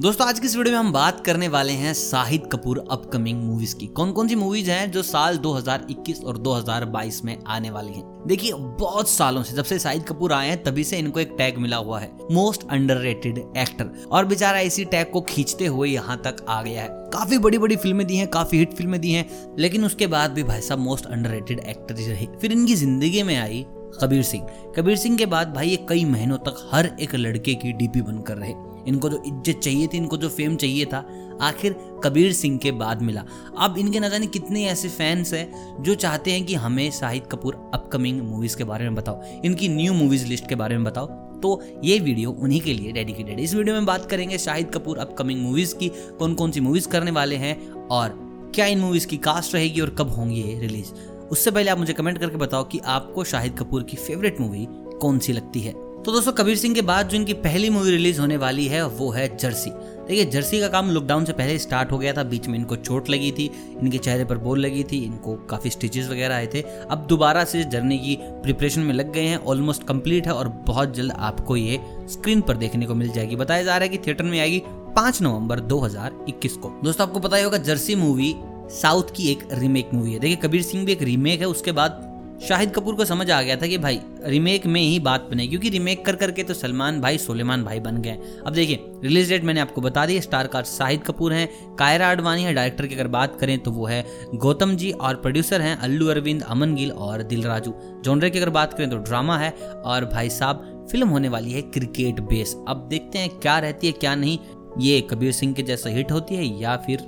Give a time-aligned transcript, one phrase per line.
[0.00, 3.74] दोस्तों, आज की इस वीडियो में हम बात करने वाले हैं शाहिद कपूर अपकमिंग मूवीज़
[3.76, 8.24] की। कौन कौन सी मूवीज़ हैं जो साल 2021 और 2022 में आने वाली हैं?
[8.26, 11.58] देखिए, बहुत सालों से, जब से शाहिद कपूर आए हैं, तभी से इनको एक टैग
[11.58, 16.44] मिला हुआ है। मोस्ट अंडररेटेड एक्टर और बेचारा इसी टैग को खींचते हुए यहाँ तक
[16.48, 19.26] आ गया है। काफ़ी बड़ी बड़ी फ़िल्में दी हैं, काफ़ी हिट फ़िल्में दी हैं,
[19.58, 23.66] लेकिन उसके बाद भी भाई साहब मोस्ट अंडररेटेड एक्टर रहे फिर इनकी ज़िंदगी में आई
[24.02, 24.46] कबीर सिंह।
[24.76, 28.36] कबीर सिंह के बाद भाई, ये कई महीनों तक हर एक लड़के की डीपी बनकर
[28.36, 28.54] रहे।
[28.88, 31.04] इनको जो इज़्ज़त चाहिए थी, इनको जो फेम चाहिए था,
[31.42, 33.24] आखिर कबीर सिंह के बाद मिला।
[33.58, 37.54] अब इनके न जाने कितने ऐसे फैंस हैं जो चाहते हैं कि हमें शाहिद कपूर
[37.74, 41.06] अपकमिंग मूवीज़ के बारे में बताओ, इनकी न्यू मूवीज़ लिस्ट के बारे में बताओ।
[41.40, 45.42] तो ये वीडियो उन्हीं के लिए डेडिकेटेड इस वीडियो में बात करेंगे शाहिद कपूर अपकमिंग
[45.42, 47.56] मूवीज़ की कौन कौन सी मूवीज़ करने वाले हैं
[47.90, 48.18] और
[48.54, 50.92] क्या इन मूवीज़ की कास्ट रहेगी और कब होंगी ये रिलीज़
[51.30, 54.66] उससे पहले आप मुझे कमेंट करके बताओ कि आपको शाहिद कपूर की फेवरेट मूवी
[55.00, 58.20] कौन सी लगती है। तो दोस्तों, कबीर सिंह के बाद जो इनकी पहली मूवी रिलीज़
[58.20, 61.98] होने वाली है, वो है जर्सी। देखिए, जर्सी का काम लॉकडाउन से पहले स्टार्ट हो
[61.98, 63.50] गया था। बीच में इनको चोट लगी थी,
[63.82, 66.60] इनके चेहरे पर बोल लगी थी, इनको काफ़ी स्टिचेस वगैरह आए थे।
[66.90, 70.94] अब दोबारा से जर्नी की प्रिपरेशन में लग गए हैं ऑलमोस्ट कंप्लीट है और बहुत
[70.94, 74.24] जल्द आपको ये स्क्रीन पर देखने को मिल जाएगी। बताया जा रहा है कि थिएटर
[74.24, 78.34] में आएगी पाँच नवंबर 2021 को। दोस्तों, आपको पता ही होगा, जर्सी मूवी
[78.70, 82.07] साउथ की एक रीमेक मूवी है। देखिए, कबीर सिंह भी एक रीमेक है, उसके बाद
[82.40, 85.68] शाहिद कपूर को समझ आ गया था कि भाई रीमेक में ही बात बने क्योंकि
[85.68, 89.60] रीमेक कर करके तो सलमान भाई, सोलेमान भाई बन गए। अब देखिए रिलीज़ डेट मैंने
[89.60, 93.38] आपको बता दी स्टार कास्ट शाहिद कपूर हैं, कायरा अडवाणी है डायरेक्टर की अगर बात
[93.40, 97.42] करें तो वो है गौतम जी और प्रोड्यूसर हैं अल्लू अरविंद, अमन गिल और दिल
[97.42, 101.52] राजू जॉनरे की अगर बात करें तो ड्रामा है और भाई साहब फ़िल्म होने वाली
[101.52, 104.38] है क्रिकेट बेस अब देखते हैं क्या रहती है, क्या नहीं।
[104.80, 106.98] ये कबीर सिंह के जैसा हिट होती है या फिर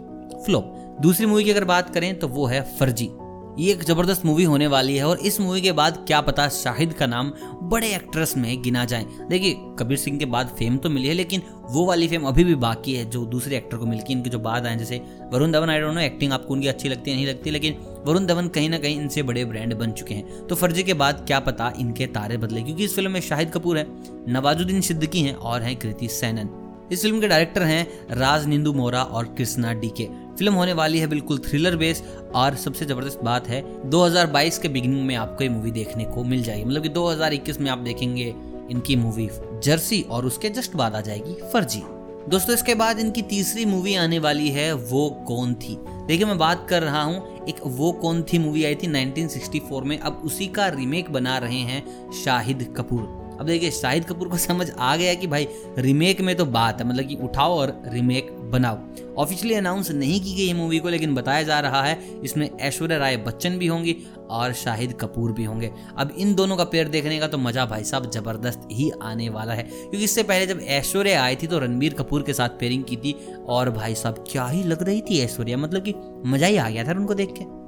[0.45, 3.08] फ्लॉप दूसरी मूवी की अगर बात करें तो वो है फर्जी।
[3.61, 6.92] ये एक ज़बरदस्त मूवी होने वाली है और इस मूवी के बाद क्या पता शाहिद
[6.92, 11.08] का नाम बड़े एक्ट्रेस में गिना जाए। देखिए, कबीर सिंह के बाद फेम तो मिली
[11.08, 14.19] है, लेकिन वो वाली फेम अभी भी बाकी है जो दूसरे एक्टर को मिलती है।
[14.19, 15.00] इनके जो बाद आए जैसे
[15.33, 18.27] Varun Dhawan I don't know acting आपको उनकी अच्छी लगती है, नहीं लगती, लेकिन वरुण
[18.27, 21.40] धवन कहीं ना कहीं इनसे बड़े ब्रांड बन चुके हैं। तो फर्जी के बाद क्या
[21.40, 23.86] पता इनके तारे बदले, क्योंकि इस फ़िल्म में शाहिद कपूर है,
[24.29, 26.48] नवाजुद्दीन सिद्दीकी हैं और हैं कृति सैनन।
[26.92, 30.08] इस फ़िल्म के डायरेक्टर हैं राज निंदू मोरा और कृष्णा डीके।
[30.40, 32.02] फ़िल्म होने वाली है बिल्कुल थ्रिलर बेस
[32.34, 36.42] और सबसे ज़बरदस्त बात है 2022 के बिगिनिंग में आपको ये मूवी देखने को मिल
[36.42, 38.34] जाएगी। मतलब कि 2021 में आप देखेंगे
[38.70, 39.28] इनकी मूवी
[39.64, 41.83] जर्सी और उसके जस्ट बाद आ जाएगी फर्जी
[42.28, 45.77] दोस्तों, इसके बाद इनकी तीसरी मूवी आने वाली है, वो कौन थी?
[46.06, 49.98] देखिए, मैं बात कर रहा हूँ, एक वो कौन थी मूवी आई थी 1964 में,
[49.98, 54.70] अब उसी का रीमेक बना रहे हैं शाहिद कपूर। अब देखिए, शाहिद कपूर को समझ
[54.70, 58.78] आ गया कि भाई रीमेक में तो बात है मतलब कि उठाओ और रीमेक बनाओ।
[59.18, 62.98] ऑफिशियली अनाउंस नहीं की गई है मूवी को, लेकिन बताया जा रहा है, इसमें ऐश्वर्या
[62.98, 63.96] राय बच्चन भी होंगी
[64.30, 67.84] और शाहिद कपूर भी होंगे। अब इन दोनों का पेयर देखने का तो मज़ा भाई
[67.84, 71.94] साहब ज़बरदस्त ही आने वाला है, क्योंकि इससे पहले जब ऐश्वर्या आई थी तो रणबीर
[71.94, 73.16] कपूर के साथ पेयरिंग की थी,
[73.48, 75.94] और भाई साहब क्या ही लग रही थी ऐश्वर्या मतलब कि
[76.27, 77.59] मज़ा ही आ गया था उनको देख के।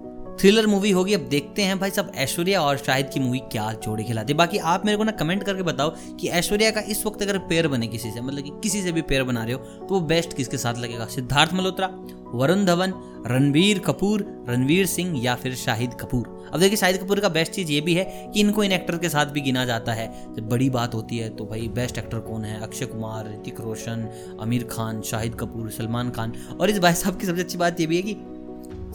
[0.42, 4.04] थ्रिलर मूवी होगी, अब देखते हैं भाई सब ऐश्वर्या और शाहिद की मूवी क्या जोड़ी
[4.04, 7.38] खिलाती बाकी आप मेरे को ना कमेंट करके बताओ कि ऐश्वर्या का इस वक्त अगर
[7.48, 10.00] पेयर बने किसी से मतलब कि किसी से भी पेयर बना रहे हो तो वो
[10.02, 11.06] बेस्ट किसके साथ लगेगा?
[11.06, 11.86] सिद्धार्थ मल्होत्रा,
[12.34, 12.94] वरुण धवन
[13.26, 16.50] रणवीर कपूर, रणवीर सिंह या फिर शाहिद कपूर?
[16.54, 18.04] अब देखिए, शाहिद कपूर का बेस्ट चीज़ ये भी है
[18.34, 21.28] कि इनको इन एक्टर के साथ भी गिना जाता है। जब बड़ी बात होती है
[21.28, 22.60] तो भाई बेस्ट एक्टर कौन है?
[22.62, 24.08] अक्षय कुमार, ऋतिक रोशन,
[24.40, 27.86] आमिर खान, शाहिद कपूर, सलमान खान। और इस भाई साहब की सबसे अच्छी बात ये
[27.86, 28.16] भी है कि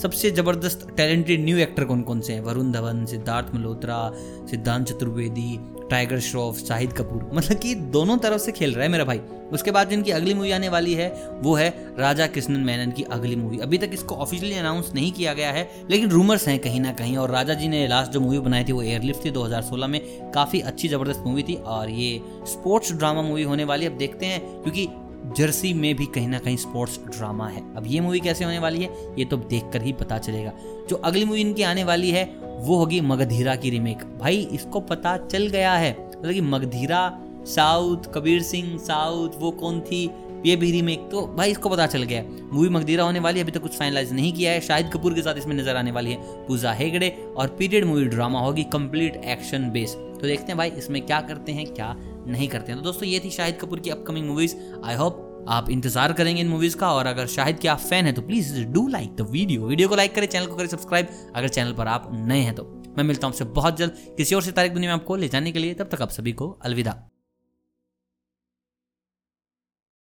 [0.02, 2.42] सबसे ज़बरदस्त टैलेंटेड न्यू एक्टर कौन कौन से हैं?
[2.42, 4.12] वरुण धवन, सिद्धार्थ मल्होत्रा,
[4.50, 5.60] सिद्धांत चतुर्वेदी,
[5.90, 9.22] टाइगर श्रॉफ, शाहिद कपूर। मतलब कि दोनों तरफ़ से खेल रहा है मेरा भाई।
[9.54, 11.10] उसके बाद जिनकी अगली मूवी आने वाली है,
[11.42, 11.70] वो है
[12.00, 15.70] राजा कृष्णन मेनन की अगली मूवी अभी तक इसको ऑफिशियली अनाउंस नहीं किया गया है,
[15.90, 18.72] लेकिन रूमर्स हैं कहीं ना कहीं, और राजा जी ने लास्ट जो मूवी बनाई थी
[18.72, 23.44] वो एयरलिफ्ट थी 2016 में। काफ़ी अच्छी ज़बरदस्त मूवी थी, और ये स्पोर्ट्स ड्रामा मूवी
[23.44, 24.88] होने वाली अब देखते हैं, क्योंकि
[25.34, 28.84] जर्सी में भी कहीं ना कहीं स्पोर्ट्स ड्रामा है। अब ये मूवी कैसे होने वाली
[28.84, 28.90] है,
[29.20, 30.54] ये तो देख कर ही पता चलेगा।
[30.90, 32.26] जो अगली मूवी इनकी आने वाली है,
[32.58, 38.12] वो होगी मगधीरा की रीमेक भाई, इसको पता चल गया है। मतलब कि मगधीरा, साउथ,
[38.14, 40.10] कबीर सिंह, साउथ, वो कौन थी,
[40.46, 43.44] ये भी रीमेक तो भाई, इसको पता चल गया है। मूवी मगधीरा होने वाली है,
[43.44, 45.92] अभी तक तो कुछ फाइनलाइज नहीं किया है। शाहिद कपूर के साथ इसमें नज़र आने
[45.92, 50.58] वाली है पूजा हेगड़े और पीरियड मूवी ड्रामा होगी कंप्लीट एक्शन बेस तो देखते हैं
[50.58, 51.96] भाई, इसमें क्या करते हैं, क्या
[52.28, 55.70] नहीं करते हैं। तो दोस्तों, ये थी शाहिद कपूर की अपकमिंग मूवीज़ आई होप आप
[55.70, 58.88] इंतज़ार करेंगे इन मूवीज़ का, और अगर शाहिद के आप फ़ैन है तो please do
[58.88, 62.10] like the video video को लाइक करें चैनल को करें सब्सक्राइब अगर चैनल पर आप
[62.14, 62.64] नए हैं तो
[62.98, 65.52] मैं मिलता हूँ आपसे बहुत जल्द। किसी और से तारीख दुनिया में आपको ले जाने
[65.52, 67.02] के लिए, तब तक आप सभी को अलविदा।